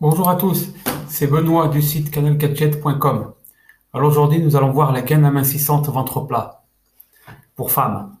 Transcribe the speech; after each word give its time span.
Bonjour 0.00 0.28
à 0.28 0.34
tous, 0.34 0.72
c'est 1.06 1.28
Benoît 1.28 1.68
du 1.68 1.80
site 1.80 2.10
canalgadget.com. 2.10 3.32
Alors 3.92 4.08
aujourd'hui, 4.08 4.42
nous 4.42 4.56
allons 4.56 4.72
voir 4.72 4.92
la 4.92 5.02
gaine 5.02 5.24
amincissante 5.24 5.88
ventre 5.88 6.20
plat 6.22 6.64
pour 7.54 7.70
femmes. 7.70 8.16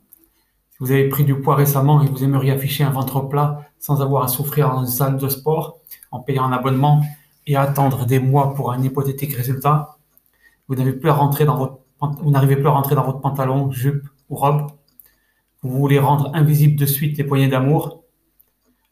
Si 0.70 0.76
vous 0.78 0.92
avez 0.92 1.08
pris 1.08 1.24
du 1.24 1.34
poids 1.34 1.56
récemment 1.56 2.00
et 2.00 2.06
vous 2.06 2.22
aimeriez 2.22 2.52
afficher 2.52 2.84
un 2.84 2.90
ventre 2.90 3.22
plat 3.22 3.62
sans 3.80 4.00
avoir 4.02 4.22
à 4.22 4.28
souffrir 4.28 4.70
en 4.70 4.86
salle 4.86 5.16
de 5.16 5.28
sport, 5.28 5.80
en 6.12 6.20
payant 6.20 6.44
un 6.44 6.52
abonnement 6.52 7.02
et 7.48 7.56
attendre 7.56 8.06
des 8.06 8.20
mois 8.20 8.54
pour 8.54 8.70
un 8.70 8.80
hypothétique 8.80 9.34
résultat, 9.34 9.98
vous 10.68 10.76
n'arrivez 10.76 10.96
plus 10.96 11.10
à 11.10 11.14
rentrer 11.14 11.44
dans 11.44 11.56
votre, 11.56 11.80
plus 12.56 12.66
à 12.68 12.70
rentrer 12.70 12.94
dans 12.94 13.04
votre 13.04 13.20
pantalon, 13.20 13.72
jupe 13.72 14.04
ou 14.30 14.36
robe, 14.36 14.70
vous 15.62 15.76
voulez 15.76 15.98
rendre 15.98 16.30
invisible 16.34 16.76
de 16.76 16.86
suite 16.86 17.18
les 17.18 17.24
poignées 17.24 17.48
d'amour, 17.48 18.03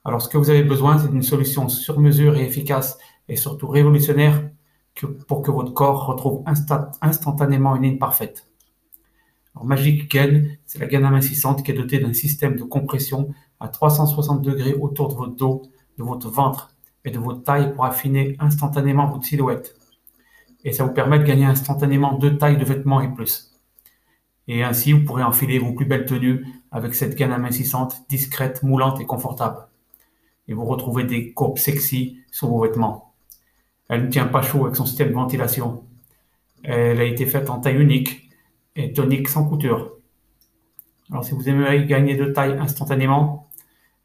alors, 0.04 0.20
ce 0.20 0.28
que 0.28 0.36
vous 0.36 0.50
avez 0.50 0.64
besoin, 0.64 0.98
c'est 0.98 1.10
d'une 1.10 1.22
solution 1.22 1.68
sur 1.68 2.00
mesure 2.00 2.36
et 2.36 2.44
efficace 2.44 2.98
et 3.28 3.36
surtout 3.36 3.68
révolutionnaire 3.68 4.50
pour 5.28 5.42
que 5.42 5.50
votre 5.52 5.72
corps 5.72 6.06
retrouve 6.06 6.42
instantanément 7.00 7.76
une 7.76 7.82
ligne 7.82 7.98
parfaite. 7.98 8.48
Alors, 9.54 9.64
Magic 9.64 10.10
Gain, 10.10 10.42
c'est 10.66 10.80
la 10.80 10.86
gaine 10.86 11.04
amincissante 11.04 11.64
qui 11.64 11.70
est 11.70 11.74
dotée 11.74 12.00
d'un 12.00 12.12
système 12.14 12.56
de 12.56 12.64
compression 12.64 13.32
à 13.60 13.68
360 13.68 14.42
degrés 14.42 14.74
autour 14.74 15.08
de 15.08 15.14
votre 15.14 15.36
dos, 15.36 15.62
de 15.98 16.02
votre 16.02 16.28
ventre 16.28 16.74
et 17.04 17.12
de 17.12 17.20
votre 17.20 17.44
taille 17.44 17.72
pour 17.72 17.84
affiner 17.84 18.34
instantanément 18.40 19.06
votre 19.06 19.24
silhouette. 19.24 19.76
Et 20.64 20.72
ça 20.72 20.84
vous 20.84 20.92
permet 20.92 21.20
de 21.20 21.24
gagner 21.24 21.44
instantanément 21.44 22.18
deux 22.18 22.38
tailles 22.38 22.56
de 22.56 22.64
vêtements 22.64 23.00
et 23.00 23.08
plus. 23.08 23.52
Et 24.48 24.64
ainsi, 24.64 24.92
vous 24.92 25.04
pourrez 25.04 25.22
enfiler 25.22 25.60
vos 25.60 25.72
plus 25.72 25.86
belles 25.86 26.06
tenues 26.06 26.44
avec 26.72 26.94
cette 26.94 27.14
gaine 27.14 27.32
amincissante, 27.32 28.02
discrète, 28.08 28.64
moulante 28.64 29.00
et 29.00 29.06
confortable 29.06 29.68
et 30.48 30.54
vous 30.54 30.64
retrouvez 30.64 31.04
des 31.04 31.32
courbes 31.32 31.58
sexy 31.58 32.18
sur 32.30 32.48
vos 32.48 32.62
vêtements. 32.62 33.14
Elle 33.88 34.06
ne 34.06 34.10
tient 34.10 34.26
pas 34.26 34.42
chaud 34.42 34.64
avec 34.64 34.76
son 34.76 34.86
système 34.86 35.08
de 35.08 35.14
ventilation. 35.14 35.84
Elle 36.62 37.00
a 37.00 37.04
été 37.04 37.26
faite 37.26 37.50
en 37.50 37.60
taille 37.60 37.76
unique 37.76 38.30
et 38.76 38.92
tonique 38.92 39.28
sans 39.28 39.48
couture. 39.48 39.92
Alors 41.10 41.24
si 41.24 41.34
vous 41.34 41.48
aimeriez 41.48 41.84
gagner 41.84 42.16
de 42.16 42.26
taille 42.26 42.56
instantanément, 42.58 43.48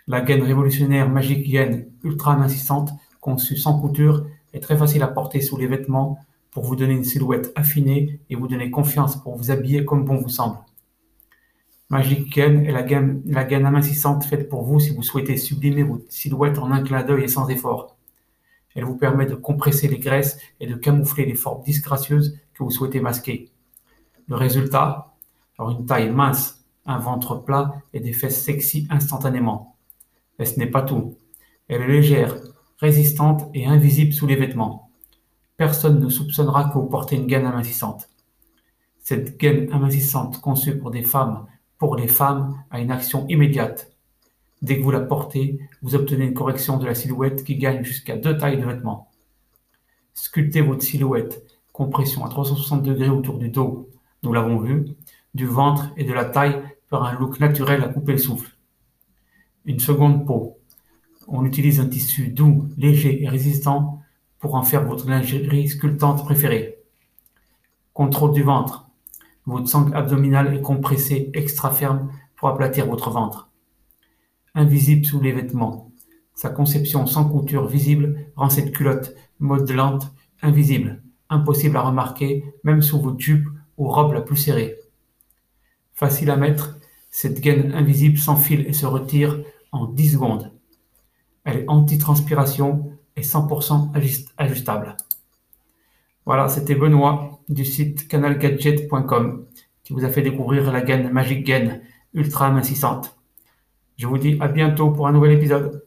la 0.07 0.21
gaine 0.21 0.43
révolutionnaire 0.43 1.09
Magic 1.09 1.49
Gain 1.49 1.83
ultra 2.03 2.33
amincissante, 2.33 2.91
conçue 3.21 3.57
sans 3.57 3.79
couture, 3.79 4.25
est 4.53 4.59
très 4.59 4.77
facile 4.77 5.03
à 5.03 5.07
porter 5.07 5.41
sous 5.41 5.57
les 5.57 5.67
vêtements 5.67 6.19
pour 6.51 6.63
vous 6.63 6.75
donner 6.75 6.93
une 6.93 7.03
silhouette 7.03 7.51
affinée 7.55 8.19
et 8.29 8.35
vous 8.35 8.47
donner 8.47 8.71
confiance 8.71 9.15
pour 9.21 9.35
vous 9.35 9.51
habiller 9.51 9.85
comme 9.85 10.05
bon 10.05 10.15
vous 10.15 10.29
semble. 10.29 10.57
Magic 11.89 12.35
Gain 12.35 12.63
est 12.65 12.71
la 12.73 12.83
gaine, 12.83 13.21
la 13.25 13.45
gaine 13.45 13.65
amincissante 13.65 14.25
faite 14.25 14.49
pour 14.49 14.63
vous 14.63 14.77
si 14.77 14.93
vous 14.93 15.03
souhaitez 15.03 15.37
sublimer 15.37 15.83
votre 15.83 16.11
silhouette 16.11 16.57
en 16.57 16.69
un 16.71 16.83
clin 16.83 17.01
d'œil 17.01 17.23
et 17.23 17.27
sans 17.29 17.47
effort. 17.47 17.95
Elle 18.75 18.83
vous 18.83 18.97
permet 18.97 19.25
de 19.25 19.35
compresser 19.35 19.87
les 19.87 19.97
graisses 19.97 20.37
et 20.59 20.67
de 20.67 20.75
camoufler 20.75 21.25
les 21.25 21.35
formes 21.35 21.63
disgracieuses 21.63 22.37
que 22.53 22.63
vous 22.63 22.71
souhaitez 22.71 22.99
masquer. 22.99 23.51
Le 24.27 24.35
résultat? 24.35 25.13
Alors 25.57 25.71
une 25.71 25.85
taille 25.85 26.11
mince, 26.11 26.65
un 26.85 26.99
ventre 26.99 27.35
plat 27.35 27.81
et 27.93 28.01
des 28.01 28.11
fesses 28.11 28.43
sexy 28.43 28.85
instantanément. 28.89 29.77
Mais 30.37 30.45
ce 30.45 30.59
n'est 30.59 30.67
pas 30.67 30.81
tout? 30.81 31.15
Elle 31.69 31.83
est 31.83 31.87
légère, 31.87 32.35
résistante 32.79 33.49
et 33.53 33.65
invisible 33.65 34.11
sous 34.11 34.27
les 34.27 34.35
vêtements. 34.35 34.89
Personne 35.55 36.01
ne 36.01 36.09
soupçonnera 36.09 36.65
que 36.65 36.73
vous 36.73 36.87
portez 36.87 37.15
une 37.15 37.27
gaine 37.27 37.45
amincissante. 37.45 38.09
Cette 38.99 39.37
gaine 39.37 39.71
amincissante 39.71 40.41
conçue 40.41 40.77
pour 40.77 40.91
des 40.91 41.03
femmes 41.03 41.47
pour 41.77 41.95
les 41.95 42.07
femmes 42.07 42.63
a 42.71 42.79
une 42.79 42.91
action 42.91 43.27
immédiate. 43.27 43.91
Dès 44.61 44.77
que 44.77 44.83
vous 44.83 44.91
la 44.91 45.01
portez, 45.01 45.59
vous 45.81 45.95
obtenez 45.95 46.25
une 46.25 46.33
correction 46.33 46.77
de 46.77 46.85
la 46.85 46.95
silhouette 46.95 47.43
qui 47.43 47.57
gagne 47.57 47.83
jusqu'à 47.83 48.17
deux 48.17 48.37
tailles 48.37 48.57
de 48.57 48.65
vêtements. 48.65 49.11
Sculptez 50.13 50.61
votre 50.61 50.81
silhouette, 50.81 51.45
compression 51.71 52.25
à 52.25 52.29
360 52.29 52.81
degrés 52.81 53.09
autour 53.09 53.37
du 53.37 53.49
dos, 53.49 53.89
nous 54.23 54.33
l'avons 54.33 54.57
vu, 54.57 54.85
du 55.35 55.45
ventre 55.45 55.91
et 55.95 56.03
de 56.03 56.13
la 56.13 56.25
taille 56.25 56.59
par 56.89 57.03
un 57.03 57.13
look 57.13 57.39
naturel 57.39 57.83
à 57.83 57.87
couper 57.87 58.13
le 58.13 58.17
souffle. 58.17 58.57
Une 59.65 59.79
seconde 59.79 60.25
peau. 60.25 60.57
On 61.27 61.45
utilise 61.45 61.79
un 61.79 61.87
tissu 61.87 62.29
doux, 62.29 62.67
léger 62.77 63.21
et 63.21 63.29
résistant 63.29 64.01
pour 64.39 64.55
en 64.55 64.63
faire 64.63 64.85
votre 64.85 65.07
lingerie 65.07 65.67
sculptante 65.67 66.23
préférée. 66.23 66.79
Contrôle 67.93 68.33
du 68.33 68.43
ventre. 68.43 68.86
Votre 69.47 69.69
sangle 69.69 69.95
abdominale 69.95 70.53
est 70.53 70.61
compressée 70.61 71.31
extra 71.33 71.71
ferme 71.71 72.11
pour 72.35 72.49
aplatir 72.49 72.85
votre 72.85 73.09
ventre. 73.09 73.49
Invisible 74.53 75.05
sous 75.05 75.21
les 75.21 75.31
vêtements. 75.31 75.89
Sa 76.35 76.49
conception 76.49 77.07
sans 77.07 77.23
couture 77.29 77.65
visible 77.65 78.25
rend 78.35 78.49
cette 78.49 78.73
culotte 78.73 79.15
modelante 79.39 80.13
invisible, 80.41 81.01
impossible 81.29 81.77
à 81.77 81.81
remarquer 81.81 82.43
même 82.65 82.81
sous 82.81 82.99
vos 82.99 83.17
jupes 83.17 83.47
ou 83.77 83.87
robes 83.87 84.11
la 84.11 84.21
plus 84.21 84.35
serrée. 84.35 84.79
Facile 85.93 86.29
à 86.29 86.35
mettre, 86.35 86.77
cette 87.09 87.39
gaine 87.39 87.71
invisible 87.73 88.17
s'enfile 88.17 88.67
et 88.67 88.73
se 88.73 88.85
retire 88.85 89.41
en 89.71 89.85
10 89.87 90.11
secondes. 90.11 90.51
Elle 91.45 91.59
est 91.59 91.69
anti-transpiration 91.69 92.91
et 93.15 93.21
100% 93.21 93.93
ajustable. 94.37 94.97
Voilà, 96.27 96.49
c'était 96.49 96.75
Benoît 96.75 97.39
du 97.47 97.63
site 97.63 98.09
canalgadget.com 98.09 99.45
qui 99.81 99.93
vous 99.93 100.03
a 100.03 100.09
fait 100.09 100.21
découvrir 100.21 100.73
la 100.73 100.81
gaine 100.81 101.09
Magic 101.09 101.45
Gain 101.45 101.79
ultra 102.13 102.47
amincissante. 102.47 103.17
Je 103.95 104.07
vous 104.07 104.17
dis 104.17 104.37
à 104.41 104.49
bientôt 104.49 104.91
pour 104.91 105.07
un 105.07 105.13
nouvel 105.13 105.31
épisode. 105.31 105.86